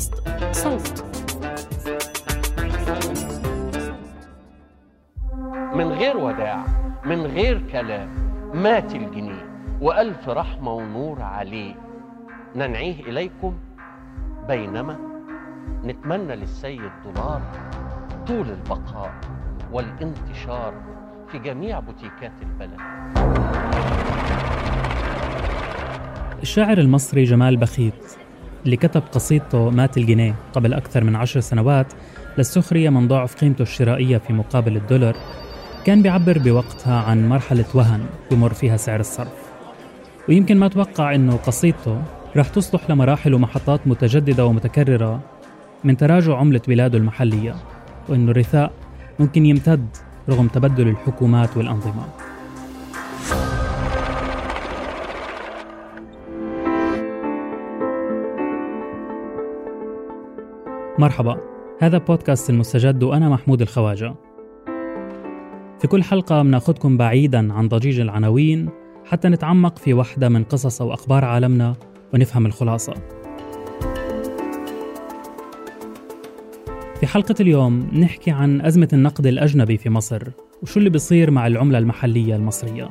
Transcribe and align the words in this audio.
بودكاست 0.00 0.14
صوت. 0.52 1.04
من 5.74 5.88
غير 5.92 6.16
وداع 6.16 6.64
من 7.04 7.26
غير 7.26 7.62
كلام 7.72 8.08
مات 8.54 8.94
الجنيه 8.94 9.50
وألف 9.80 10.28
رحمة 10.28 10.72
ونور 10.72 11.22
عليه. 11.22 11.74
ننعيه 12.56 13.00
إليكم 13.00 13.54
بينما 14.48 14.98
نتمنى 15.84 16.36
للسيد 16.36 16.90
دولار 17.04 17.42
طول 18.26 18.50
البقاء 18.50 19.12
والانتشار 19.72 20.74
في 21.28 21.38
جميع 21.38 21.80
بوتيكات 21.80 22.32
البلد. 22.42 22.80
الشاعر 26.42 26.78
المصري 26.78 27.24
جمال 27.24 27.56
بخيت. 27.56 28.19
اللي 28.64 28.76
كتب 28.76 29.02
قصيدته 29.12 29.70
مات 29.70 29.96
الجنيه 29.96 30.34
قبل 30.52 30.72
أكثر 30.74 31.04
من 31.04 31.16
عشر 31.16 31.40
سنوات 31.40 31.92
للسخرية 32.38 32.90
من 32.90 33.08
ضعف 33.08 33.34
قيمته 33.34 33.62
الشرائية 33.62 34.18
في 34.18 34.32
مقابل 34.32 34.76
الدولار 34.76 35.16
كان 35.84 36.02
بيعبر 36.02 36.38
بوقتها 36.38 37.00
عن 37.02 37.28
مرحلة 37.28 37.64
وهن 37.74 38.06
بمر 38.30 38.52
فيها 38.52 38.76
سعر 38.76 39.00
الصرف. 39.00 39.50
ويمكن 40.28 40.58
ما 40.58 40.68
توقع 40.68 41.14
أنه 41.14 41.36
قصيدته 41.36 42.02
رح 42.36 42.48
تصلح 42.48 42.90
لمراحل 42.90 43.34
ومحطات 43.34 43.80
متجددة 43.86 44.46
ومتكررة 44.46 45.20
من 45.84 45.96
تراجع 45.96 46.36
عملة 46.36 46.60
بلاده 46.68 46.98
المحلية 46.98 47.54
وأنه 48.08 48.30
الرثاء 48.30 48.72
ممكن 49.18 49.46
يمتد 49.46 49.86
رغم 50.28 50.48
تبدل 50.48 50.88
الحكومات 50.88 51.56
والأنظمة. 51.56 52.29
مرحبا. 61.00 61.36
هذا 61.80 61.98
بودكاست 61.98 62.50
المستجد 62.50 63.02
وأنا 63.02 63.28
محمود 63.28 63.62
الخواجة. 63.62 64.14
في 65.78 65.88
كل 65.88 66.02
حلقة 66.02 66.42
بناخدكم 66.42 66.96
بعيدا 66.96 67.52
عن 67.52 67.68
ضجيج 67.68 68.00
العناوين 68.00 68.68
حتى 69.04 69.28
نتعمق 69.28 69.78
في 69.78 69.94
واحدة 69.94 70.28
من 70.28 70.44
قصص 70.44 70.82
أو 70.82 70.94
أخبار 70.94 71.24
عالمنا 71.24 71.74
ونفهم 72.14 72.46
الخلاصة. 72.46 72.94
في 77.00 77.06
حلقة 77.06 77.34
اليوم 77.40 77.90
نحكي 77.92 78.30
عن 78.30 78.60
أزمة 78.60 78.88
النقد 78.92 79.26
الأجنبي 79.26 79.76
في 79.76 79.90
مصر 79.90 80.22
وشو 80.62 80.78
اللي 80.78 80.90
بيصير 80.90 81.30
مع 81.30 81.46
العملة 81.46 81.78
المحلية 81.78 82.36
المصرية. 82.36 82.90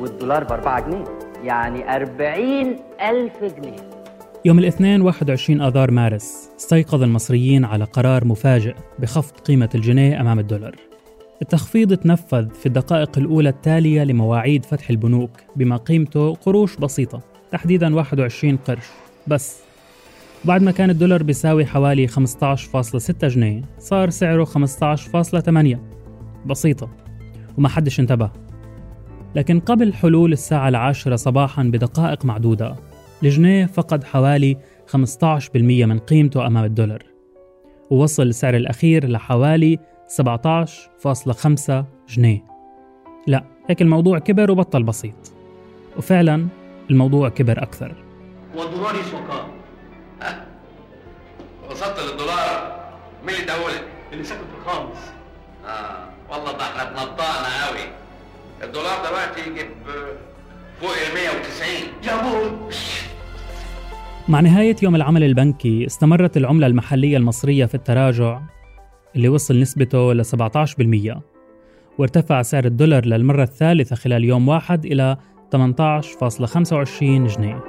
والدولار 0.00 0.44
ب 0.44 0.52
4 0.52 0.80
جنيه 0.80 1.04
يعني 1.44 1.96
40 1.96 2.76
ألف 3.00 3.44
جنيه. 3.44 4.01
يوم 4.44 4.58
الاثنين 4.58 5.00
21 5.00 5.60
آذار 5.60 5.90
مارس 5.90 6.50
استيقظ 6.56 7.02
المصريين 7.02 7.64
على 7.64 7.84
قرار 7.84 8.24
مفاجئ 8.24 8.74
بخفض 8.98 9.36
قيمة 9.36 9.68
الجنيه 9.74 10.20
أمام 10.20 10.38
الدولار. 10.38 10.76
التخفيض 11.42 11.94
تنفذ 11.94 12.50
في 12.50 12.66
الدقائق 12.66 13.18
الأولى 13.18 13.48
التالية 13.48 14.04
لمواعيد 14.04 14.64
فتح 14.64 14.90
البنوك 14.90 15.30
بما 15.56 15.76
قيمته 15.76 16.34
قروش 16.34 16.76
بسيطة 16.76 17.20
تحديدا 17.50 17.94
21 17.94 18.56
قرش. 18.56 18.84
بس 19.26 19.60
بعد 20.44 20.62
ما 20.62 20.70
كان 20.70 20.90
الدولار 20.90 21.22
بيساوي 21.22 21.66
حوالي 21.66 22.08
15.6 22.08 23.26
جنيه 23.26 23.62
صار 23.78 24.10
سعره 24.10 24.44
15.8 24.44 25.78
بسيطة 26.46 26.90
وما 27.58 27.68
حدش 27.68 28.00
انتبه. 28.00 28.30
لكن 29.34 29.60
قبل 29.60 29.94
حلول 29.94 30.32
الساعة 30.32 30.68
العاشرة 30.68 31.16
صباحا 31.16 31.62
بدقائق 31.62 32.24
معدودة 32.24 32.91
الجنيه 33.24 33.66
فقد 33.66 34.04
حوالي 34.04 34.56
15% 34.96 34.96
من 35.56 35.98
قيمته 35.98 36.46
أمام 36.46 36.64
الدولار 36.64 37.02
ووصل 37.90 38.22
السعر 38.22 38.56
الأخير 38.56 39.08
لحوالي 39.08 39.78
17.5 40.22 41.72
جنيه 42.08 42.44
لا 43.26 43.44
هيك 43.68 43.82
الموضوع 43.82 44.18
كبر 44.18 44.50
وبطل 44.50 44.82
بسيط 44.82 45.32
وفعلا 45.96 46.46
الموضوع 46.90 47.28
كبر 47.28 47.62
أكثر 47.62 47.94
والدولار؟ 48.56 48.94
ها؟ 50.22 50.46
وصلت 51.70 51.98
للدولار 52.00 52.82
مين 53.26 53.34
اللي 53.34 53.46
دولك؟ 53.46 53.84
اللي 54.12 54.24
ساكن 54.24 54.40
في 54.40 54.58
الخامس 54.68 54.98
آه 55.66 56.08
والله 56.30 56.52
ده 56.52 56.62
إحنا 56.64 56.82
اتنطقنا 56.82 57.66
قوي 57.66 57.84
الدولار 58.62 59.06
دلوقتي 59.06 59.40
يجيب 59.50 59.70
فوق 60.80 60.90
ال 60.90 61.14
190 61.14 61.68
يا 62.04 62.22
موت 62.22 62.74
مع 64.28 64.40
نهاية 64.40 64.76
يوم 64.82 64.94
العمل 64.94 65.22
البنكي 65.22 65.86
استمرت 65.86 66.36
العملة 66.36 66.66
المحلية 66.66 67.16
المصرية 67.16 67.66
في 67.66 67.74
التراجع 67.74 68.40
اللي 69.16 69.28
وصل 69.28 69.60
نسبته 69.60 70.12
ل 70.12 70.24
17% 70.24 71.20
وارتفع 71.98 72.42
سعر 72.42 72.64
الدولار 72.64 73.06
للمرة 73.06 73.42
الثالثة 73.42 73.96
خلال 73.96 74.24
يوم 74.24 74.48
واحد 74.48 74.86
إلى 74.86 75.16
18.25 75.56 77.02
جنيه. 77.02 77.64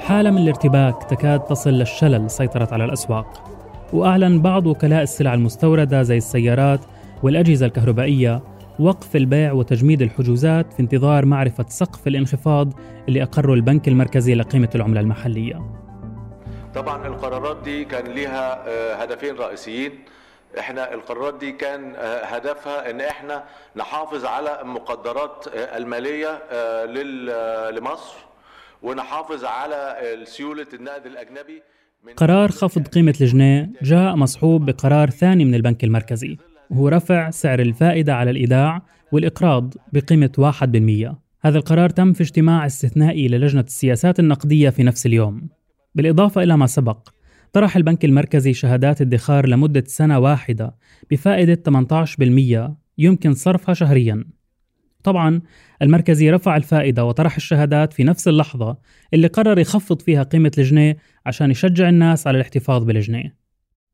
حالة 0.00 0.30
من 0.30 0.38
الارتباك 0.38 1.04
تكاد 1.04 1.40
تصل 1.40 1.70
للشلل 1.70 2.30
سيطرت 2.30 2.72
على 2.72 2.84
الأسواق. 2.84 3.42
وأعلن 3.92 4.42
بعض 4.42 4.66
وكلاء 4.66 5.02
السلع 5.02 5.34
المستوردة 5.34 6.02
زي 6.02 6.16
السيارات 6.16 6.80
والأجهزة 7.22 7.66
الكهربائية 7.66 8.55
وقف 8.80 9.16
البيع 9.16 9.52
وتجميد 9.52 10.02
الحجوزات 10.02 10.72
في 10.72 10.80
انتظار 10.80 11.26
معرفة 11.26 11.64
سقف 11.68 12.06
الانخفاض 12.06 12.72
اللي 13.08 13.22
أقره 13.22 13.54
البنك 13.54 13.88
المركزي 13.88 14.34
لقيمة 14.34 14.68
العملة 14.74 15.00
المحلية. 15.00 15.76
طبعا 16.74 17.06
القرارات 17.06 17.56
دي 17.64 17.84
كان 17.84 18.06
ليها 18.06 18.68
آه، 18.68 18.94
هدفين 18.94 19.36
رئيسيين. 19.36 19.92
إحنا 20.58 20.94
القرارات 20.94 21.38
دي 21.38 21.52
كان 21.52 21.94
آه، 21.96 22.24
هدفها 22.24 22.90
إن 22.90 23.00
إحنا 23.00 23.44
نحافظ 23.76 24.24
على 24.24 24.60
المقدرات 24.62 25.44
آه، 25.48 25.76
المالية 25.76 26.42
لمصر 27.70 28.14
ونحافظ 28.82 29.44
على 29.44 29.96
سيولة 30.24 30.66
النقد 30.74 31.06
الأجنبي 31.06 31.62
قرار 32.16 32.50
خفض 32.50 32.88
قيمة 32.88 33.14
الجنيه 33.20 33.70
جاء 33.82 34.16
مصحوب 34.16 34.64
بقرار 34.66 35.10
ثاني 35.10 35.44
من 35.44 35.54
البنك 35.54 35.84
المركزي. 35.84 36.36
وهو 36.70 36.88
رفع 36.88 37.30
سعر 37.30 37.60
الفائدة 37.60 38.14
على 38.14 38.30
الإيداع 38.30 38.82
والإقراض 39.12 39.74
بقيمة 39.92 40.32
1% 40.38 41.16
هذا 41.40 41.58
القرار 41.58 41.90
تم 41.90 42.12
في 42.12 42.22
اجتماع 42.22 42.66
استثنائي 42.66 43.28
للجنة 43.28 43.60
السياسات 43.60 44.20
النقدية 44.20 44.70
في 44.70 44.82
نفس 44.82 45.06
اليوم. 45.06 45.48
بالإضافة 45.94 46.42
إلى 46.42 46.56
ما 46.56 46.66
سبق 46.66 47.08
طرح 47.52 47.76
البنك 47.76 48.04
المركزي 48.04 48.52
شهادات 48.52 49.00
ادخار 49.00 49.46
لمدة 49.46 49.84
سنة 49.86 50.18
واحدة 50.18 50.74
بفائدة 51.10 51.54
18% 51.54 52.76
يمكن 52.98 53.34
صرفها 53.34 53.74
شهرياً. 53.74 54.24
طبعا 55.06 55.40
المركزي 55.82 56.30
رفع 56.30 56.56
الفائدة 56.56 57.04
وطرح 57.04 57.36
الشهادات 57.36 57.92
في 57.92 58.04
نفس 58.04 58.28
اللحظة 58.28 58.78
اللي 59.14 59.26
قرر 59.26 59.58
يخفض 59.58 60.02
فيها 60.02 60.22
قيمة 60.22 60.52
الجنيه 60.58 60.96
عشان 61.26 61.50
يشجع 61.50 61.88
الناس 61.88 62.26
على 62.26 62.36
الاحتفاظ 62.36 62.84
بالجنيه 62.84 63.36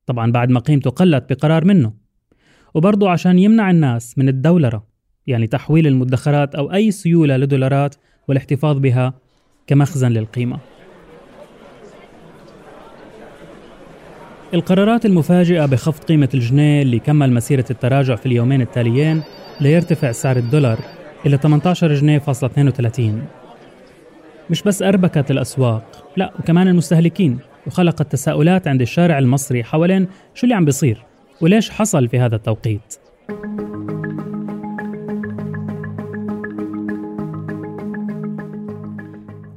طبعا 0.07 0.33
بعد 0.33 0.51
ما 0.51 0.61
قيمته 0.61 0.91
قلت 0.91 1.33
بقرار 1.33 1.65
منه. 1.65 2.02
وبرضه 2.75 3.11
عشان 3.11 3.39
يمنع 3.39 3.71
الناس 3.71 4.19
من 4.19 4.29
الدولرة 4.29 4.87
يعني 5.27 5.47
تحويل 5.47 5.87
المدخرات 5.87 6.55
أو 6.55 6.73
أي 6.73 6.91
سيولة 6.91 7.37
لدولارات 7.37 7.95
والاحتفاظ 8.29 8.79
بها 8.79 9.15
كمخزن 9.67 10.13
للقيمة. 10.13 10.59
القرارات 14.55 15.07
المفاجئة 15.07 15.67
بخفض 15.67 16.05
قيمة 16.05 16.29
الجنيه 16.35 16.83
اللي 16.83 16.99
كمل 16.99 17.33
مسيرة 17.33 17.65
التراجع 17.71 18.15
في 18.15 18.27
اليومين 18.27 18.61
التاليين 18.61 19.23
ليرتفع 19.61 20.13
سعر 20.13 20.37
الدولار 20.37 20.79
إلى 21.27 21.37
18 21.37 21.95
جنيه 21.95 22.19
فاصلة 22.19 22.51
32 22.51 23.25
مش 24.51 24.63
بس 24.63 24.83
أربكت 24.83 25.31
الأسواق 25.31 26.05
لا 26.17 26.33
وكمان 26.39 26.69
المستهلكين 26.69 27.39
وخلقت 27.67 28.13
تساؤلات 28.13 28.69
عند 28.69 28.81
الشارع 28.81 29.19
المصري 29.19 29.65
حوالين 29.65 30.09
شو 30.35 30.45
اللي 30.45 30.55
عم 30.55 30.65
بيصير. 30.65 31.05
وليش 31.43 31.71
حصل 31.71 32.09
في 32.09 32.19
هذا 32.19 32.37
التوقيت؟ 32.37 32.95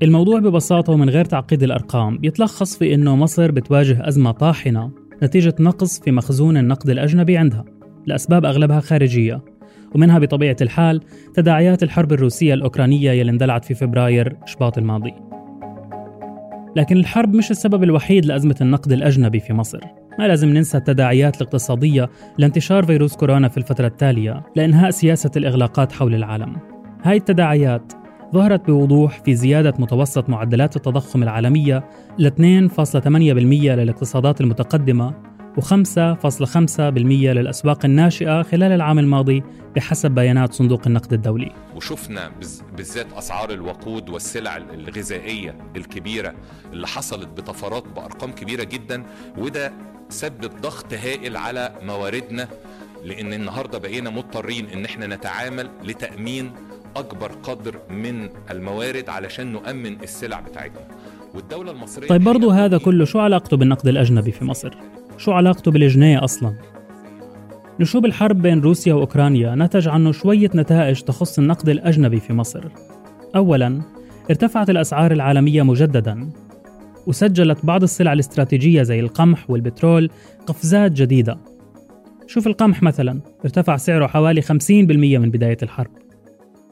الموضوع 0.04 0.40
ببساطة 0.40 0.94
ومن 0.94 1.10
غير 1.10 1.26
تعقيد 1.26 1.64
الأرقام 1.64 2.20
يتلخص 2.24 2.78
في 2.78 2.94
أنه 2.94 3.16
مصر 3.16 3.52
بتواجه 3.52 4.08
أزمة 4.08 4.32
طاحنة 4.32 4.92
نتيجة 5.24 5.56
نقص 5.60 6.00
في 6.00 6.12
مخزون 6.12 6.58
النقد 6.58 6.90
الأجنبي 6.90 7.38
عندها 7.38 7.66
لأسباب 8.06 8.46
أغلبها 8.46 8.80
خارجية 8.80 9.42
ومنها 9.96 10.20
بطبيعة 10.20 10.56
الحال 10.62 11.02
تداعيات 11.34 11.84
الحرب 11.84 12.14
الروسية 12.14 12.54
الأوكرانية 12.54 13.12
يلي 13.12 13.32
اندلعت 13.32 13.66
في 13.66 13.74
فبراير 13.74 14.38
شباط 14.46 14.78
الماضي. 14.78 15.14
لكن 16.76 16.98
الحرب 16.98 17.36
مش 17.36 17.52
السبب 17.52 17.84
الوحيد 17.84 18.26
لأزمة 18.26 18.56
النقد 18.62 18.92
الأجنبي 18.92 19.40
في 19.40 19.54
مصر. 19.54 20.05
ما 20.20 20.28
لازم 20.28 20.50
ننسى 20.50 20.78
التداعيات 20.78 21.42
الاقتصادية 21.42 22.10
لانتشار 22.38 22.86
فيروس 22.86 23.16
كورونا 23.16 23.48
في 23.48 23.58
الفترة 23.58 23.88
التالية 23.88 24.44
لإنهاء 24.56 24.92
سياسة 24.92 25.32
الإغلاقات 25.38 25.92
حول 25.92 26.16
العالم. 26.16 26.58
هاي 27.04 27.18
التداعيات 27.18 27.94
ظهرت 28.34 28.68
بوضوح 28.68 29.20
في 29.24 29.36
زيادة 29.36 29.74
متوسط 29.80 30.30
معدلات 30.30 30.76
التضخم 30.76 31.24
العالمية 31.24 31.84
ل 32.20 32.28
2.8% 32.28 33.08
للاقتصادات 33.08 34.42
المتقدمة 34.42 35.14
و5.5% 35.62 36.80
للأسواق 36.80 37.86
الناشئة 37.86 38.42
خلال 38.44 38.72
العام 38.72 39.00
الماضي 39.00 39.44
بحسب 39.76 40.12
بيانات 40.12 40.54
صندوق 40.54 40.82
النقد 40.88 41.14
الدولي 41.14 41.52
وشفنا 41.76 42.32
بالذات 42.78 43.14
أسعار 43.14 43.52
الوقود 43.52 44.10
والسلع 44.10 44.58
الغذائية 44.58 45.56
الكبيرة 45.76 46.34
اللي 46.74 46.88
حصلت 46.88 47.28
بطفرات 47.28 47.84
بأرقام 47.96 48.32
كبيرة 48.32 48.64
جدا 48.64 49.04
وده 49.38 49.74
سبب 50.10 50.52
ضغط 50.62 50.94
هائل 50.94 51.38
على 51.38 51.72
مواردنا 51.84 52.48
لأن 53.04 53.34
النهاردة 53.34 53.78
بقينا 53.78 54.10
مضطرين 54.10 54.66
إن 54.70 54.86
إحنا 54.86 55.08
نتعامل 55.08 55.70
لتأمين 55.84 56.52
أكبر 56.96 57.32
قدر 57.32 57.80
من 57.90 58.30
الموارد 58.52 59.10
علشان 59.10 59.52
نؤمن 59.52 60.02
السلع 60.04 60.40
بتاعتنا 60.40 60.88
والدولة 61.34 61.72
المصرية 61.72 62.08
طيب 62.08 62.24
برضو 62.24 62.50
هذا 62.50 62.78
كله 62.78 63.06
شو 63.06 63.20
علاقته 63.20 63.58
بالنقد 63.58 63.88
الأجنبي 63.88 64.32
في 64.32 64.46
مصر؟ 64.46 64.78
شو 65.18 65.32
علاقته 65.32 65.72
بالجنيه 65.72 66.24
أصلا؟ 66.24 66.54
نشوب 67.80 68.06
الحرب 68.06 68.42
بين 68.42 68.62
روسيا 68.62 68.94
وأوكرانيا 68.94 69.56
نتج 69.56 69.88
عنه 69.88 70.12
شوية 70.12 70.50
نتائج 70.56 71.02
تخص 71.02 71.40
النقد 71.40 71.70
الأجنبي 71.70 72.20
في 72.20 72.34
مصر. 72.34 72.64
أولا 73.36 73.82
ارتفعت 74.30 74.70
الأسعار 74.70 75.12
العالمية 75.12 75.64
مجددا 75.64 76.30
وسجلت 77.08 77.66
بعض 77.66 77.84
السلع 77.84 78.14
الاستراتيجية 78.14 78.84
زي 78.84 79.00
القمح 79.00 79.50
والبترول 79.50 80.10
قفزات 80.48 80.92
جديدة. 80.92 81.38
شوف 82.28 82.48
القمح 82.48 82.84
مثلا 82.84 83.22
ارتفع 83.46 83.78
سعره 83.78 84.08
حوالي 84.08 84.42
50% 84.42 84.48
من 85.18 85.32
بداية 85.32 85.58
الحرب. 85.64 85.92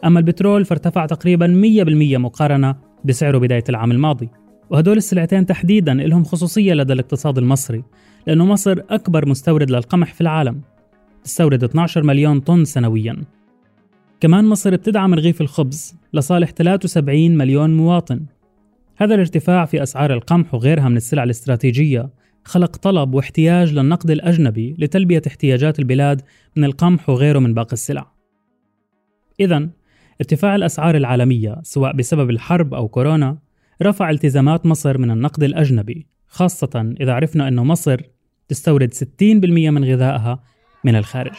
أما 0.06 0.20
البترول 0.20 0.66
فارتفع 0.66 1.06
تقريبا 1.06 1.48
100% 1.48 2.18
مقارنة 2.18 2.76
بسعره 3.06 3.38
بداية 3.38 3.64
العام 3.70 3.92
الماضي. 3.92 4.30
وهدول 4.70 4.98
السلعتين 4.98 5.46
تحديدا 5.46 5.94
لهم 5.94 6.24
خصوصية 6.24 6.74
لدى 6.74 6.94
الاقتصاد 6.94 7.38
المصري 7.38 7.84
لأنه 8.28 8.46
مصر 8.46 8.80
أكبر 8.90 9.30
مستورد 9.30 9.72
للقمح 9.72 10.14
في 10.14 10.22
العالم 10.22 10.62
تستورد 11.24 11.64
12 11.64 12.04
مليون 12.04 12.40
طن 12.40 12.66
سنويا. 12.66 13.24
كمان 14.20 14.46
مصر 14.46 14.76
بتدعم 14.76 15.14
رغيف 15.14 15.42
الخبز 15.42 15.96
لصالح 16.14 16.52
73 16.52 17.38
مليون 17.38 17.78
مواطن. 17.78 18.26
هذا 18.98 19.14
الارتفاع 19.16 19.66
في 19.66 19.84
أسعار 19.84 20.14
القمح 20.14 20.54
وغيرها 20.54 20.90
من 20.90 20.98
السلع 20.98 21.24
الاستراتيجية 21.24 22.10
خلق 22.44 22.78
طلب 22.78 23.14
واحتياج 23.14 23.74
للنقد 23.74 24.12
الأجنبي 24.12 24.76
لتلبية 24.80 25.22
احتياجات 25.28 25.80
البلاد 25.80 26.22
من 26.56 26.64
القمح 26.64 27.10
وغيره 27.10 27.40
من 27.40 27.54
باقي 27.54 27.74
السلع. 27.74 28.12
إذا 29.40 29.70
ارتفاع 30.22 30.56
الأسعار 30.56 30.98
العالمية 30.98 31.56
سواء 31.64 31.96
بسبب 31.96 32.30
الحرب 32.30 32.74
أو 32.74 32.88
كورونا 32.88 33.38
رفع 33.82 34.10
التزامات 34.10 34.66
مصر 34.66 34.98
من 34.98 35.12
النقد 35.12 35.44
الأجنبي 35.44 36.08
خاصة 36.28 36.96
إذا 37.02 37.14
عرفنا 37.14 37.48
أن 37.48 37.56
مصر 37.56 38.02
تستورد 38.48 38.94
60% 38.94 39.04
من 39.44 39.86
غذائها 39.86 40.44
من 40.84 40.96
الخارج. 40.96 41.34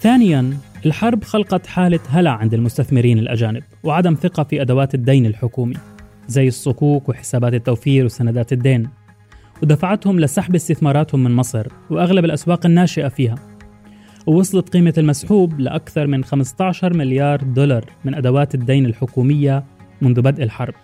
ثانيا 0.00 0.56
الحرب 0.86 1.24
خلقت 1.24 1.66
حالة 1.66 2.00
هلع 2.08 2.30
عند 2.30 2.54
المستثمرين 2.54 3.18
الأجانب 3.18 3.62
وعدم 3.82 4.14
ثقة 4.14 4.44
في 4.44 4.62
أدوات 4.62 4.94
الدين 4.94 5.26
الحكومي. 5.26 5.93
زي 6.28 6.48
الصكوك 6.48 7.08
وحسابات 7.08 7.54
التوفير 7.54 8.04
وسندات 8.04 8.52
الدين. 8.52 8.88
ودفعتهم 9.62 10.20
لسحب 10.20 10.54
استثماراتهم 10.54 11.24
من 11.24 11.32
مصر 11.32 11.66
وأغلب 11.90 12.24
الأسواق 12.24 12.66
الناشئة 12.66 13.08
فيها. 13.08 13.34
ووصلت 14.26 14.68
قيمة 14.68 14.94
المسحوب 14.98 15.60
لأكثر 15.60 16.06
من 16.06 16.24
15 16.24 16.96
مليار 16.96 17.42
دولار 17.42 17.84
من 18.04 18.14
أدوات 18.14 18.54
الدين 18.54 18.86
الحكومية 18.86 19.64
منذ 20.00 20.22
بدء 20.22 20.42
الحرب. 20.42 20.74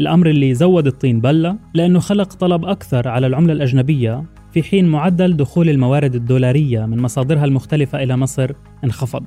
الأمر 0.00 0.26
اللي 0.26 0.54
زود 0.54 0.86
الطين 0.86 1.20
بلة 1.20 1.56
لأنه 1.74 1.98
خلق 1.98 2.34
طلب 2.34 2.64
أكثر 2.64 3.08
على 3.08 3.26
العملة 3.26 3.52
الأجنبية 3.52 4.24
في 4.52 4.62
حين 4.62 4.88
معدل 4.88 5.36
دخول 5.36 5.68
الموارد 5.68 6.14
الدولارية 6.14 6.86
من 6.86 7.02
مصادرها 7.02 7.44
المختلفة 7.44 8.02
إلى 8.02 8.16
مصر 8.16 8.50
انخفض. 8.84 9.24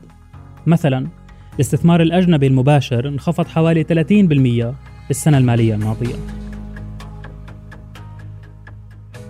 مثلا 0.66 1.08
الاستثمار 1.56 2.02
الأجنبي 2.02 2.48
المباشر 2.48 3.08
انخفض 3.08 3.48
حوالي 3.48 3.84
30% 3.84 4.95
السنة 5.10 5.38
المالية 5.38 5.76
الماضية. 5.76 6.16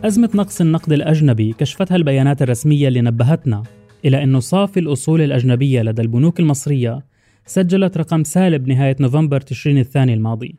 أزمة 0.03 0.29
نقص 0.35 0.61
النقد 0.61 0.93
الأجنبي 0.93 1.53
كشفتها 1.53 1.95
البيانات 1.95 2.41
الرسمية 2.41 2.87
اللي 2.87 3.01
نبهتنا 3.01 3.63
إلى 4.05 4.23
أن 4.23 4.39
صافي 4.39 4.79
الأصول 4.79 5.21
الأجنبية 5.21 5.81
لدى 5.81 6.01
البنوك 6.01 6.39
المصرية 6.39 7.05
سجلت 7.45 7.97
رقم 7.97 8.23
سالب 8.23 8.67
نهاية 8.67 8.95
نوفمبر 8.99 9.41
تشرين 9.41 9.77
الثاني 9.77 10.13
الماضي. 10.13 10.55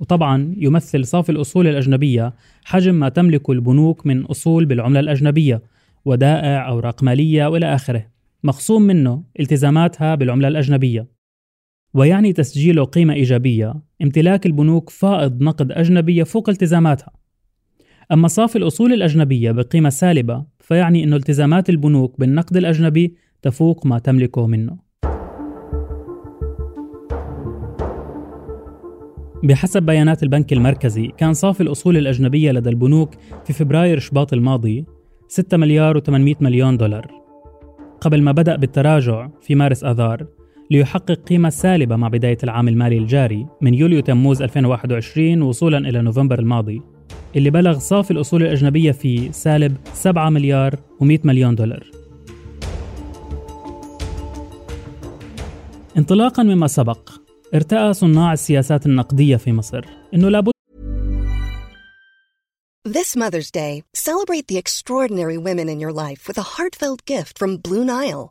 وطبعا 0.00 0.54
يمثل 0.56 1.06
صافي 1.06 1.32
الأصول 1.32 1.66
الأجنبية 1.66 2.34
حجم 2.64 2.94
ما 2.94 3.08
تملكه 3.08 3.52
البنوك 3.52 4.06
من 4.06 4.24
أصول 4.24 4.64
بالعملة 4.66 5.00
الأجنبية 5.00 5.62
ودائع 6.04 6.68
أوراق 6.68 7.02
مالية 7.02 7.46
وإلى 7.46 7.74
آخره. 7.74 8.06
مخصوم 8.44 8.82
منه 8.82 9.22
التزاماتها 9.40 10.14
بالعملة 10.14 10.48
الأجنبية. 10.48 11.13
ويعني 11.94 12.32
تسجيله 12.32 12.84
قيمة 12.84 13.14
إيجابية 13.14 13.74
امتلاك 14.02 14.46
البنوك 14.46 14.90
فائض 14.90 15.42
نقد 15.42 15.72
أجنبي 15.72 16.16
يفوق 16.16 16.48
التزاماتها. 16.48 17.10
أما 18.12 18.28
صافي 18.28 18.56
الأصول 18.58 18.92
الأجنبية 18.92 19.50
بقيمة 19.50 19.88
سالبة 19.88 20.44
فيعني 20.60 21.04
أن 21.04 21.14
التزامات 21.14 21.70
البنوك 21.70 22.20
بالنقد 22.20 22.56
الأجنبي 22.56 23.14
تفوق 23.42 23.86
ما 23.86 23.98
تملكه 23.98 24.46
منه. 24.46 24.76
بحسب 29.42 29.82
بيانات 29.82 30.22
البنك 30.22 30.52
المركزي 30.52 31.06
كان 31.06 31.32
صافي 31.32 31.62
الأصول 31.62 31.96
الأجنبية 31.96 32.52
لدى 32.52 32.70
البنوك 32.70 33.14
في 33.44 33.52
فبراير 33.52 33.98
شباط 33.98 34.32
الماضي 34.32 34.86
6 35.28 35.56
مليار 35.56 36.00
و800 36.00 36.42
مليون 36.42 36.76
دولار. 36.76 37.10
قبل 38.00 38.22
ما 38.22 38.32
بدأ 38.32 38.56
بالتراجع 38.56 39.28
في 39.40 39.54
مارس 39.54 39.84
آذار 39.84 40.26
ليحقق 40.70 41.12
قيمة 41.12 41.50
سالبة 41.50 41.96
مع 41.96 42.08
بداية 42.08 42.38
العام 42.44 42.68
المالي 42.68 42.98
الجاري 42.98 43.46
من 43.60 43.74
يوليو 43.74 44.00
تموز 44.00 44.42
2021 44.42 45.42
وصولا 45.42 45.78
إلى 45.78 46.02
نوفمبر 46.02 46.38
الماضي 46.38 46.82
اللي 47.36 47.50
بلغ 47.50 47.78
صافي 47.78 48.10
الأصول 48.10 48.42
الأجنبية 48.42 48.92
فيه 48.92 49.30
سالب 49.30 49.76
7 49.94 50.30
مليار 50.30 50.76
و100 50.76 51.24
مليون 51.24 51.54
دولار 51.54 51.90
انطلاقا 55.96 56.42
مما 56.42 56.66
سبق 56.66 57.10
ارتأى 57.54 57.92
صناع 57.92 58.32
السياسات 58.32 58.86
النقدية 58.86 59.36
في 59.36 59.52
مصر 59.52 59.84
أنه 60.14 60.28
لابد 60.28 60.54
This 62.86 63.16
Mother's 63.16 63.50
Day, 63.50 63.82
celebrate 63.94 64.46
the 64.46 64.58
extraordinary 64.58 65.38
women 65.38 65.68
in 65.70 65.80
your 65.80 65.94
life 66.04 66.28
with 66.28 66.38
a 66.38 66.48
heartfelt 66.54 67.00
gift 67.06 67.38
from 67.38 67.56
Blue 67.56 67.84
Nile. 67.84 68.30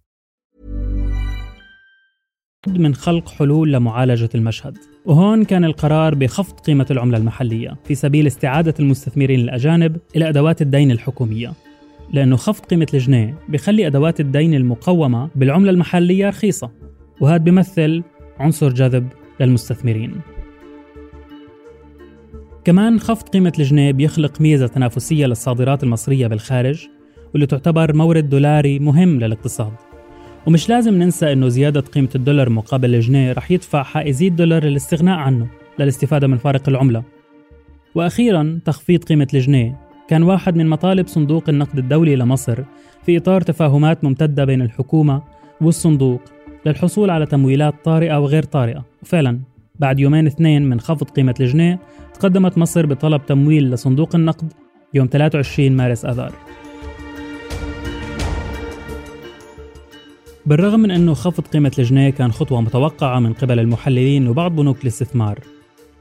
من 2.67 2.95
خلق 2.95 3.29
حلول 3.29 3.73
لمعالجة 3.73 4.29
المشهد. 4.35 4.77
وهون 5.05 5.43
كان 5.43 5.65
القرار 5.65 6.15
بخفض 6.15 6.59
قيمة 6.59 6.85
العملة 6.91 7.17
المحلية 7.17 7.75
في 7.83 7.95
سبيل 7.95 8.27
استعادة 8.27 8.73
المستثمرين 8.79 9.39
الأجانب 9.39 9.97
إلى 10.15 10.29
أدوات 10.29 10.61
الدين 10.61 10.91
الحكومية 10.91 11.53
لأنه 12.13 12.35
خفض 12.35 12.65
قيمة 12.65 12.87
الجنيه 12.93 13.35
بيخلي 13.49 13.87
أدوات 13.87 14.19
الدين 14.19 14.53
المقومة 14.53 15.29
بالعملة 15.35 15.69
المحلية 15.69 16.29
رخيصة 16.29 16.71
وهذا 17.21 17.37
بيمثل 17.37 18.03
عنصر 18.39 18.69
جذب 18.69 19.07
للمستثمرين. 19.39 20.21
كمان 22.63 22.99
خفض 22.99 23.29
قيمة 23.29 23.53
الجنيه 23.59 23.91
بيخلق 23.91 24.41
ميزة 24.41 24.67
تنافسية 24.67 25.25
للصادرات 25.25 25.83
المصرية 25.83 26.27
بالخارج 26.27 26.87
واللي 27.33 27.45
تعتبر 27.45 27.95
مورد 27.95 28.29
دولاري 28.29 28.79
مهم 28.79 29.19
للاقتصاد. 29.19 29.90
ومش 30.47 30.69
لازم 30.69 30.93
ننسى 30.93 31.33
إنه 31.33 31.47
زيادة 31.47 31.81
قيمة 31.81 32.09
الدولار 32.15 32.49
مقابل 32.49 32.95
الجنيه 32.95 33.33
رح 33.33 33.51
يدفع 33.51 33.83
حائزي 33.83 34.27
الدولار 34.27 34.63
للاستغناء 34.63 35.17
عنه 35.17 35.47
للاستفادة 35.79 36.27
من 36.27 36.37
فارق 36.37 36.69
العملة. 36.69 37.03
وأخيرا 37.95 38.59
تخفيض 38.65 39.03
قيمة 39.03 39.27
الجنيه. 39.33 39.79
كان 40.07 40.23
واحد 40.23 40.55
من 40.55 40.69
مطالب 40.69 41.07
صندوق 41.07 41.49
النقد 41.49 41.77
الدولي 41.77 42.15
لمصر 42.15 42.63
في 43.05 43.17
إطار 43.17 43.41
تفاهمات 43.41 44.03
ممتدة 44.03 44.45
بين 44.45 44.61
الحكومة 44.61 45.21
والصندوق 45.61 46.21
للحصول 46.65 47.09
على 47.09 47.25
تمويلات 47.25 47.73
طارئة 47.83 48.19
وغير 48.19 48.43
طارئة. 48.43 48.85
وفعلا 49.03 49.39
بعد 49.79 49.99
يومين 49.99 50.27
اثنين 50.27 50.69
من 50.69 50.79
خفض 50.79 51.09
قيمة 51.09 51.35
الجنيه 51.39 51.79
تقدمت 52.13 52.57
مصر 52.57 52.85
بطلب 52.85 53.25
تمويل 53.25 53.71
لصندوق 53.71 54.15
النقد 54.15 54.53
يوم 54.93 55.07
23 55.11 55.71
مارس 55.71 56.05
آذار. 56.05 56.31
بالرغم 60.45 60.79
من 60.79 60.91
أنه 60.91 61.13
خفض 61.13 61.47
قيمة 61.47 61.71
الجنيه 61.79 62.09
كان 62.09 62.31
خطوة 62.31 62.61
متوقعة 62.61 63.19
من 63.19 63.33
قبل 63.33 63.59
المحللين 63.59 64.27
وبعض 64.27 64.55
بنوك 64.55 64.81
الاستثمار 64.81 65.39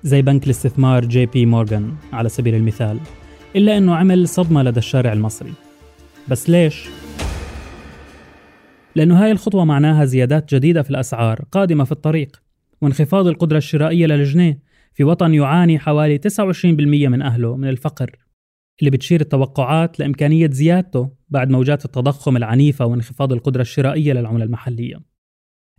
زي 0.03 0.23
بنك 0.23 0.45
الاستثمار 0.45 1.05
جي 1.05 1.27
بي 1.27 1.47
مورغان 1.47 1.95
على 2.13 2.29
سبيل 2.29 2.55
المثال 2.55 2.99
إلا 3.57 3.79
أنه 3.79 3.95
عمل 3.95 4.29
صدمة 4.29 4.63
لدى 4.63 4.79
الشارع 4.79 5.13
المصري 5.13 5.53
بس 6.29 6.51
ليش؟ 6.51 6.89
لأنه 8.95 9.25
هاي 9.25 9.31
الخطوة 9.33 9.65
معناها 9.65 10.05
زيادات 10.05 10.55
جديدة 10.55 10.83
في 10.83 10.91
الأسعار 10.91 11.45
قادمة 11.53 11.85
في 11.85 11.93
الطريق 11.93 12.43
وانخفاض 12.81 13.27
القدرة 13.27 13.59
الشرائية 13.59 14.07
للجنيه 14.07 14.59
في 14.95 15.05
وطن 15.05 15.35
يعاني 15.35 15.79
حوالي 15.79 16.19
29% 16.19 16.65
من 16.65 17.23
أهله 17.23 17.57
من 17.57 17.69
الفقر 17.69 18.17
اللي 18.81 18.91
بتشير 18.91 19.21
التوقعات 19.21 20.01
لإمكانية 20.01 20.51
زيادته 20.51 21.11
بعد 21.29 21.51
موجات 21.51 21.85
التضخم 21.85 22.37
العنيفة 22.37 22.87
وانخفاض 22.87 23.33
القدرة 23.33 23.63
الشرائية 23.63 24.13
للعملة 24.13 24.45
المحلية. 24.45 25.11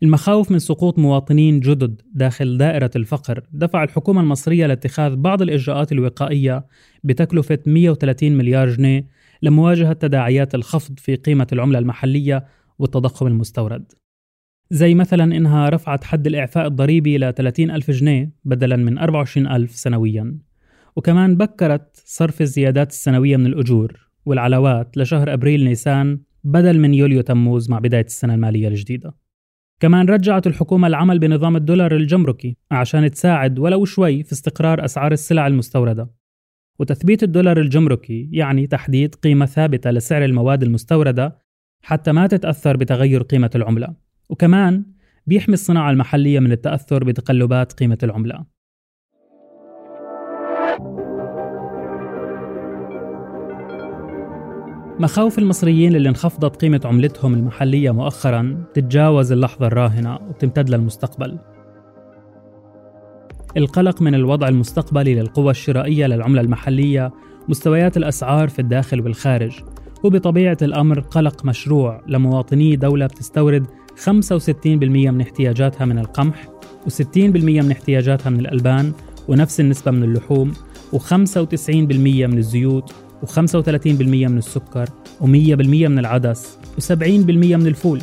المخاوف 0.03 0.51
من 0.51 0.59
سقوط 0.59 0.99
مواطنين 0.99 1.59
جدد 1.59 2.01
داخل 2.13 2.57
دائرة 2.57 2.91
الفقر 2.95 3.43
دفع 3.51 3.83
الحكومة 3.83 4.21
المصرية 4.21 4.67
لاتخاذ 4.67 5.15
بعض 5.15 5.41
الإجراءات 5.41 5.91
الوقائية 5.91 6.65
بتكلفة 7.03 7.59
130 7.65 8.31
مليار 8.31 8.69
جنيه 8.69 9.07
لمواجهة 9.41 9.93
تداعيات 9.93 10.55
الخفض 10.55 10.99
في 10.99 11.15
قيمة 11.15 11.47
العملة 11.53 11.79
المحلية 11.79 12.45
والتضخم 12.79 13.27
المستورد. 13.27 13.91
زي 14.69 14.95
مثلا 14.95 15.23
إنها 15.23 15.69
رفعت 15.69 16.03
حد 16.03 16.27
الإعفاء 16.27 16.67
الضريبي 16.67 17.17
ل 17.17 17.33
30 17.33 17.71
ألف 17.71 17.91
جنيه 17.91 18.31
بدلا 18.45 18.75
من 18.75 18.97
24 18.97 19.47
ألف 19.47 19.75
سنويا. 19.75 20.37
وكمان 20.95 21.37
بكرت 21.37 22.03
صرف 22.05 22.41
الزيادات 22.41 22.89
السنوية 22.89 23.37
من 23.37 23.45
الأجور 23.45 24.09
والعلاوات 24.25 24.97
لشهر 24.97 25.33
أبريل 25.33 25.63
نيسان 25.63 26.19
بدل 26.43 26.79
من 26.79 26.93
يوليو 26.93 27.21
تموز 27.21 27.69
مع 27.69 27.79
بداية 27.79 28.05
السنة 28.05 28.33
المالية 28.33 28.67
الجديدة. 28.67 29.15
كمان 29.79 30.05
رجعت 30.05 30.47
الحكومة 30.47 30.87
العمل 30.87 31.19
بنظام 31.19 31.55
الدولار 31.55 31.95
الجمركي 31.95 32.57
عشان 32.71 33.11
تساعد 33.11 33.59
ولو 33.59 33.85
شوي 33.85 34.23
في 34.23 34.33
استقرار 34.33 34.85
أسعار 34.85 35.11
السلع 35.11 35.47
المستوردة. 35.47 36.09
وتثبيت 36.79 37.23
الدولار 37.23 37.59
الجمركي 37.59 38.29
يعني 38.31 38.67
تحديد 38.67 39.15
قيمة 39.15 39.45
ثابتة 39.45 39.91
لسعر 39.91 40.25
المواد 40.25 40.63
المستوردة 40.63 41.37
حتى 41.83 42.11
ما 42.11 42.27
تتأثر 42.27 42.77
بتغير 42.77 43.23
قيمة 43.23 43.49
العملة. 43.55 43.95
وكمان 44.29 44.85
بيحمي 45.27 45.53
الصناعة 45.53 45.91
المحلية 45.91 46.39
من 46.39 46.51
التأثر 46.51 47.03
بتقلبات 47.03 47.73
قيمة 47.73 47.97
العملة. 48.03 48.45
مخاوف 55.01 55.39
المصريين 55.39 55.95
اللي 55.95 56.09
انخفضت 56.09 56.55
قيمة 56.55 56.81
عملتهم 56.85 57.33
المحلية 57.33 57.91
مؤخرا 57.91 58.63
تتجاوز 58.73 59.31
اللحظة 59.31 59.67
الراهنة 59.67 60.15
وتمتد 60.15 60.69
للمستقبل. 60.69 61.37
القلق 63.57 64.01
من 64.01 64.15
الوضع 64.15 64.47
المستقبلي 64.47 65.15
للقوى 65.15 65.51
الشرائية 65.51 66.07
للعملة 66.07 66.41
المحلية 66.41 67.11
مستويات 67.49 67.97
الأسعار 67.97 68.49
في 68.49 68.59
الداخل 68.59 69.01
والخارج 69.01 69.59
وبطبيعة 70.03 70.57
الأمر 70.61 70.99
قلق 70.99 71.45
مشروع 71.45 72.01
لمواطني 72.07 72.75
دولة 72.75 73.05
بتستورد 73.05 73.65
65% 74.05 74.65
من 74.65 75.21
احتياجاتها 75.21 75.85
من 75.85 75.99
القمح 75.99 76.47
و60% 76.87 77.17
من 77.17 77.71
احتياجاتها 77.71 78.29
من 78.29 78.39
الألبان 78.39 78.93
ونفس 79.27 79.59
النسبة 79.59 79.91
من 79.91 80.03
اللحوم 80.03 80.53
و95% 80.93 81.69
من 81.69 82.37
الزيوت 82.37 82.93
و35% 83.25 84.01
من 84.11 84.37
السكر 84.37 84.85
و100% 85.21 85.25
من 85.25 85.99
العدس 85.99 86.57
و70% 86.79 86.91
من 86.91 87.67
الفول 87.67 88.01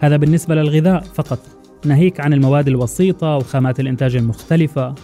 هذا 0.00 0.16
بالنسبة 0.16 0.54
للغذاء 0.54 1.00
فقط 1.00 1.38
ناهيك 1.84 2.20
عن 2.20 2.32
المواد 2.32 2.68
الوسيطة 2.68 3.36
وخامات 3.36 3.80
الإنتاج 3.80 4.16
المختلفة 4.16 4.94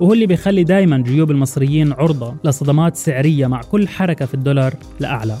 وهو 0.00 0.12
اللي 0.12 0.26
بيخلي 0.26 0.64
دايما 0.64 0.98
جيوب 0.98 1.30
المصريين 1.30 1.92
عرضة 1.92 2.34
لصدمات 2.44 2.96
سعرية 2.96 3.46
مع 3.46 3.60
كل 3.60 3.88
حركة 3.88 4.26
في 4.26 4.34
الدولار 4.34 4.74
لأعلى 5.00 5.38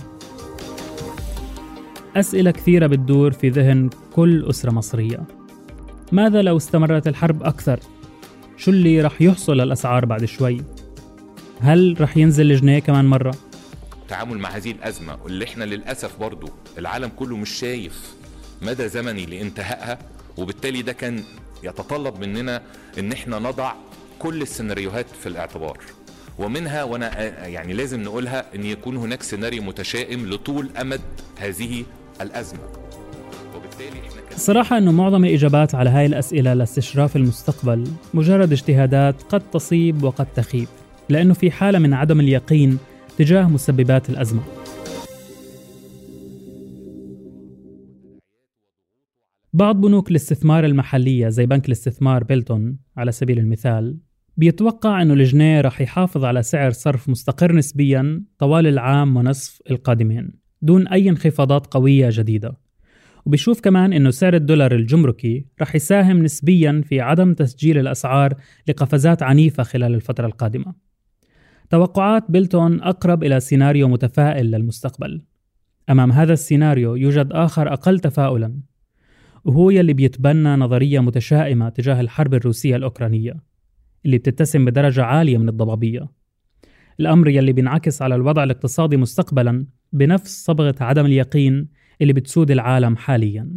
أسئلة 2.16 2.50
كثيرة 2.50 2.86
بتدور 2.86 3.32
في 3.32 3.48
ذهن 3.48 3.90
كل 4.12 4.44
أسرة 4.50 4.70
مصرية 4.70 5.20
ماذا 6.12 6.42
لو 6.42 6.56
استمرت 6.56 7.08
الحرب 7.08 7.42
أكثر؟ 7.42 7.80
شو 8.56 8.70
اللي 8.70 9.00
رح 9.00 9.22
يحصل 9.22 9.56
للأسعار 9.56 10.04
بعد 10.04 10.24
شوي؟ 10.24 10.60
هل 11.60 11.96
رح 12.00 12.16
ينزل 12.16 12.52
الجنيه 12.52 12.78
كمان 12.78 13.04
مرة؟ 13.04 13.34
التعامل 14.02 14.38
مع 14.38 14.48
هذه 14.48 14.70
الأزمة 14.70 15.18
واللي 15.24 15.44
إحنا 15.44 15.64
للأسف 15.64 16.18
برضو 16.20 16.48
العالم 16.78 17.10
كله 17.16 17.36
مش 17.36 17.50
شايف 17.50 18.14
مدى 18.62 18.88
زمني 18.88 19.26
لانتهائها 19.26 19.98
وبالتالي 20.36 20.82
ده 20.82 20.92
كان 20.92 21.22
يتطلب 21.62 22.20
مننا 22.20 22.62
إن 22.98 23.12
إحنا 23.12 23.38
نضع 23.38 23.72
كل 24.18 24.42
السيناريوهات 24.42 25.06
في 25.20 25.28
الاعتبار. 25.28 25.78
ومنها 26.38 26.82
وأنا 26.84 27.22
يعني 27.46 27.72
لازم 27.72 28.02
نقولها 28.02 28.54
إن 28.54 28.64
يكون 28.64 28.96
هناك 28.96 29.22
سيناريو 29.22 29.62
متشائم 29.62 30.26
لطول 30.30 30.68
أمد 30.80 31.00
هذه 31.38 31.84
الأزمة. 32.20 32.60
وبالتالي 33.56 34.00
إحنا 34.08 34.22
الصراحة 34.34 34.78
أنه 34.78 34.92
معظم 34.92 35.24
الإجابات 35.24 35.74
على 35.74 35.90
هاي 35.90 36.06
الأسئلة 36.06 36.54
لاستشراف 36.54 37.16
المستقبل 37.16 37.86
مجرد 38.14 38.52
اجتهادات 38.52 39.22
قد 39.22 39.42
تصيب 39.52 40.02
وقد 40.02 40.26
تخيب. 40.36 40.68
لأنه 41.08 41.34
في 41.34 41.50
حالة 41.50 41.78
من 41.78 41.94
عدم 41.94 42.20
اليقين 42.20 42.78
تجاه 43.18 43.48
مسببات 43.48 44.10
الأزمة. 44.10 44.42
بعض 49.52 49.80
بنوك 49.80 50.10
الاستثمار 50.10 50.64
المحلية 50.64 51.28
زي 51.28 51.46
بنك 51.46 51.66
الاستثمار 51.66 52.24
بيلتون 52.24 52.78
على 52.96 53.12
سبيل 53.12 53.38
المثال 53.38 53.98
بيتوقع 54.36 55.02
أنه 55.02 55.14
الجنيه 55.14 55.60
رح 55.60 55.80
يحافظ 55.80 56.24
على 56.24 56.42
سعر 56.42 56.70
صرف 56.70 57.08
مستقر 57.08 57.52
نسبيا 57.52 58.24
طوال 58.38 58.66
العام 58.66 59.16
ونصف 59.16 59.60
القادمين 59.70 60.30
دون 60.62 60.88
أي 60.88 61.08
انخفاضات 61.08 61.66
قوية 61.66 62.08
جديدة. 62.12 62.56
وبيشوف 63.26 63.60
كمان 63.60 63.92
أنه 63.92 64.10
سعر 64.10 64.34
الدولار 64.34 64.74
الجمركي 64.74 65.46
رح 65.62 65.74
يساهم 65.74 66.22
نسبيا 66.22 66.82
في 66.84 67.00
عدم 67.00 67.34
تسجيل 67.34 67.78
الأسعار 67.78 68.34
لقفزات 68.68 69.22
عنيفة 69.22 69.62
خلال 69.62 69.94
الفترة 69.94 70.26
القادمة. 70.26 70.93
توقعات 71.70 72.24
بيلتون 72.28 72.80
أقرب 72.80 73.24
إلى 73.24 73.40
سيناريو 73.40 73.88
متفائل 73.88 74.50
للمستقبل. 74.50 75.22
أمام 75.90 76.12
هذا 76.12 76.32
السيناريو 76.32 76.94
يوجد 76.94 77.32
آخر 77.32 77.72
أقل 77.72 77.98
تفاؤلا. 77.98 78.60
وهو 79.44 79.70
يلي 79.70 79.92
بيتبنى 79.92 80.56
نظرية 80.56 81.00
متشائمة 81.00 81.68
تجاه 81.68 82.00
الحرب 82.00 82.34
الروسية 82.34 82.76
الأوكرانية 82.76 83.34
اللي 84.04 84.18
بتتسم 84.18 84.64
بدرجة 84.64 85.02
عالية 85.02 85.38
من 85.38 85.48
الضبابية. 85.48 86.08
الأمر 87.00 87.28
يلي 87.28 87.52
بينعكس 87.52 88.02
على 88.02 88.14
الوضع 88.14 88.44
الاقتصادي 88.44 88.96
مستقبلا 88.96 89.66
بنفس 89.92 90.44
صبغة 90.44 90.74
عدم 90.80 91.06
اليقين 91.06 91.68
اللي 92.00 92.12
بتسود 92.12 92.50
العالم 92.50 92.96
حاليا. 92.96 93.50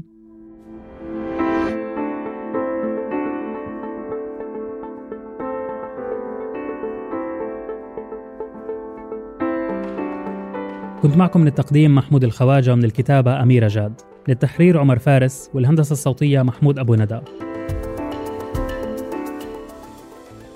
كنت 11.01 11.17
معكم 11.17 11.41
من 11.41 11.47
التقديم 11.47 11.95
محمود 11.95 12.23
الخواجة 12.23 12.75
من 12.75 12.83
الكتابة 12.83 13.41
أميرة 13.43 13.67
جاد. 13.67 14.01
للتحرير 14.27 14.79
عمر 14.79 14.99
فارس 14.99 15.49
والهندسة 15.53 15.93
الصوتية 15.93 16.41
محمود 16.41 16.79
أبو 16.79 16.95
ندى. 16.95 17.19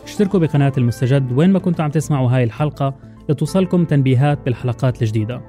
اشتركوا 0.03 0.39
بقناة 0.39 0.73
المستجد 0.77 1.31
وين 1.31 1.51
ما 1.51 1.59
كنتوا 1.59 1.85
عم 1.85 1.91
تسمعوا 1.91 2.31
هاي 2.31 2.43
الحلقة 2.43 2.95
لتوصلكم 3.29 3.85
تنبيهات 3.85 4.39
بالحلقات 4.45 5.01
الجديدة. 5.01 5.41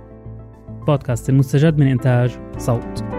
بودكاست 0.86 1.30
المستجد 1.30 1.78
من 1.78 1.86
إنتاج 1.86 2.38
صوت. 2.58 3.11